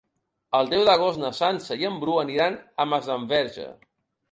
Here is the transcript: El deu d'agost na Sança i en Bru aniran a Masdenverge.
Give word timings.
El 0.59 0.71
deu 0.71 0.85
d'agost 0.87 1.19
na 1.25 1.31
Sança 1.41 1.77
i 1.83 1.87
en 1.91 2.01
Bru 2.05 2.17
aniran 2.23 2.59
a 2.87 2.91
Masdenverge. 2.95 3.71